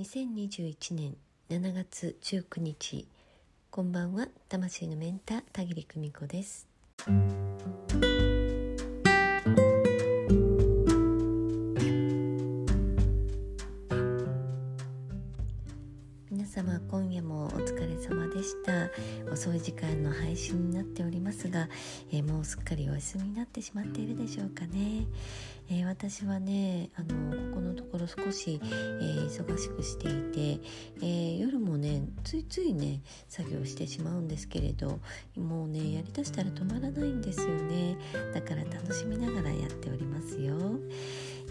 [0.00, 1.14] 2021年
[1.50, 3.06] 7月19日
[3.70, 4.28] こんばんは。
[4.48, 6.66] 魂のメンター田切久美子です。
[16.30, 18.88] 皆様今夜もお疲れ様でした。
[19.32, 21.68] 遅い時間の配信になっておりますが、
[22.12, 25.08] えー、もうすっかりお休みになってしまっているでしょうかね、
[25.68, 30.60] えー、私はねあのここのところ少し、えー、忙しくしていて、
[31.04, 35.00] え夜もねついついね作業してしまうんですけれど
[35.36, 37.96] もうねやりだしたら止まらないんですよね。
[38.32, 40.54] だから楽しみながらやっておりますよ。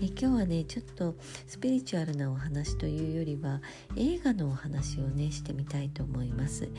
[0.02, 3.62] え今日はねちょっとスピリチュアルなお話というよりは
[3.98, 6.70] 映画のお話をねしてみたいと思います。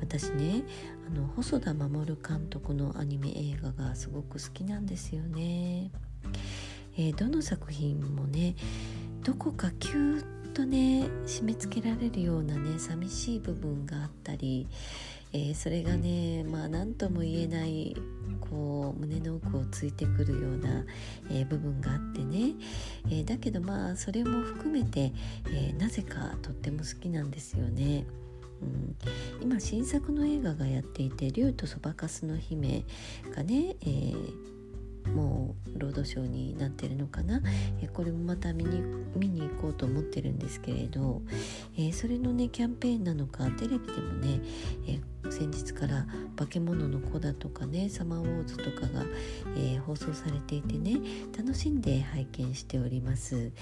[0.00, 0.64] 私ね
[1.06, 5.90] あの細田守監督のアニメ映画がすごく好きなんですよね、
[6.96, 8.56] えー、どの作品もね
[9.22, 14.66] どこかキューッとね締め付けられるようなね寂しい部分があったり、
[15.32, 17.96] えー、それがねまあ何とも言えない
[18.40, 20.84] こう胸の奥ついてくるような、
[21.30, 22.54] えー、部分があってね、
[23.06, 25.12] えー、だけどまあそれも含めて、
[25.48, 28.06] えー、なぜかとっても好きなんですよね。
[28.62, 28.96] うん、
[29.42, 32.84] 今新作の映画がやっていて「竜とそばかすの姫」
[33.34, 34.53] がね、えー
[35.12, 37.42] もうロードショーになってるのかな、
[37.80, 38.82] えこれもまた見に
[39.16, 41.22] 見に行こうと思ってるんですけれど、
[41.76, 44.40] え、それのねキャンペーンなのかテレビでもね、
[44.88, 49.04] え、先日から「化け物の子」だとかね「サマーウォーズ」とかが、
[49.56, 50.98] え、放送されていてね
[51.36, 53.52] 楽しんで拝見しております。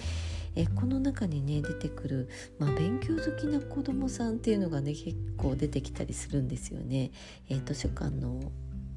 [0.55, 7.11] えこの中にね出てくる、まあ、勉強好きな子どもさんっていうのがね結構出てきたりするんですよね。
[7.49, 8.53] え図書館の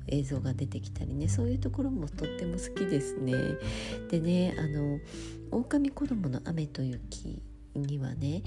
[0.07, 3.33] 映像が出てきたりねそういうところもとっても好きですね。
[4.09, 4.99] でねあの
[5.51, 7.41] 「狼子供の雨と雪」
[7.79, 8.43] にはね、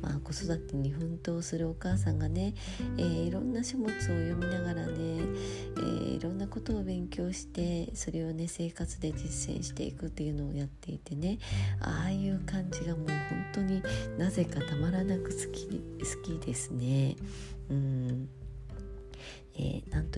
[0.00, 2.54] まあ、子育てに奮闘するお母さんがね、
[2.96, 11.38] えー、いろんな書物を読みながらね、えー、いろんなことを勉強してそれをね生活で実践していくっていうのをやっていてね
[11.80, 13.16] ああいう感じがもう本
[13.52, 13.82] 当に
[14.18, 17.16] なぜかたまらなく好き好きですね。
[17.68, 18.09] うん、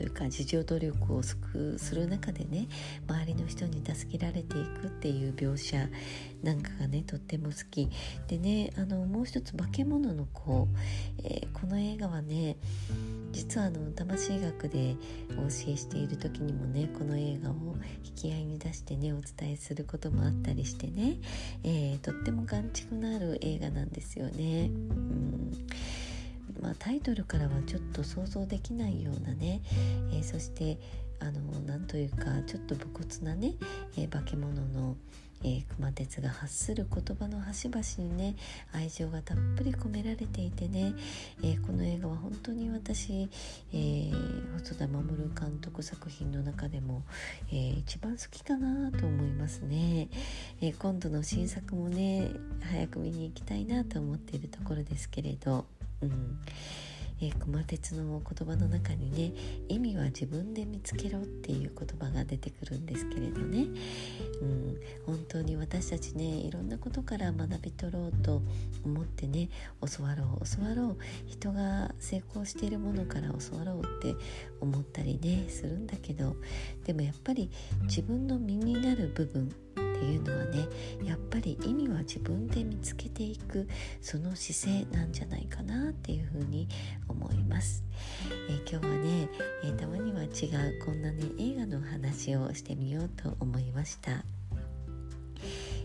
[0.02, 1.36] いうか自助努力をす
[1.94, 2.68] る中でね
[3.08, 5.88] 周りの人に助けられていくっていう描写
[6.42, 7.88] なんかがねとっても好き。
[8.26, 10.68] でねあのもう一つ「化け物の子」
[11.22, 12.56] えー、この映画はね
[13.32, 14.96] 実はあの魂学で
[15.32, 17.54] お教えしている時にもねこの映画を
[18.04, 21.18] 引き合いに出してねお伝えすることもあったりしてね、
[21.64, 24.66] えー、とっても眼蓄のある映画なんですよね。
[24.66, 25.52] うん。
[26.62, 29.60] まあ、タイトルからはちょっと想像できないようなね、
[30.12, 30.78] えー、そして
[31.18, 33.54] あのなんというかちょっと武骨なね、
[33.96, 34.96] えー、化け物の、
[35.44, 38.36] えー、熊徹が発する言葉の端々にね
[38.72, 40.94] 愛情がたっぷり込められていてね、
[41.42, 43.28] えー、この映画は本当に私、
[43.72, 45.06] えー、細田守
[45.38, 47.02] 監督作品の中でも、
[47.50, 50.08] えー、一番好きかなと思いますね、
[50.60, 52.30] えー、今度の新作もね
[52.68, 55.66] 早く見に行きたいなと思っているところですけれど。
[56.02, 56.38] うん。
[57.22, 59.32] えー、熊鉄の言葉の中にね
[59.68, 63.68] 意味は自分で見つけろっていう言葉が出てくるんですけれどね、
[64.40, 64.76] うん、
[65.06, 68.42] 本当に私たちねいろんなことから学び取ろうと
[68.84, 69.50] 思ってね
[69.96, 70.98] 教わろう教わろう。
[71.26, 74.16] 人が成功しているものから教わろうって
[74.60, 76.34] 思ったりねするんだけど
[76.84, 77.50] でもやっぱり
[77.82, 79.54] 自分の身になる部分
[80.02, 80.68] っていうのはね
[81.04, 83.68] やっぱり意味は自分で見つけていく
[84.00, 86.66] その姿勢なんじゃないかなっていうふうに
[87.08, 87.84] 思います、
[88.48, 89.28] えー、今日はね、
[89.62, 94.24] えー、たまには違うこんなね映画の話をしてみようと思いました。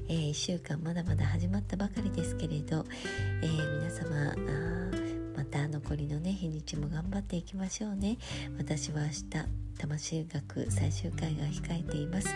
[0.09, 2.85] えー、1週間まだまだ始まったばかりですけれど、
[3.41, 4.33] え、皆様
[5.35, 8.17] また残りのね日にちも頑張っていきましょうね。
[8.57, 9.23] 私は明日
[9.77, 12.29] 魂学最終回が控えています。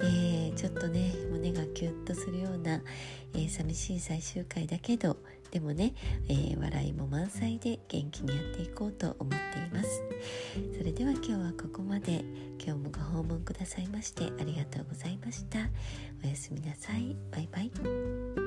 [0.00, 2.82] えー、ちょっとね胸がキュッとするような、
[3.34, 5.16] えー、寂しい最終回だけど
[5.50, 5.94] でもね、
[6.28, 10.02] えー、笑いも満載で元気にやっていこうと思っています。
[10.76, 12.24] それでは今日はここまで。
[12.66, 15.60] 今日もご訪問くださいましてありがとうございました。
[16.24, 17.16] おやすみなさい。
[17.30, 18.45] バイバイ。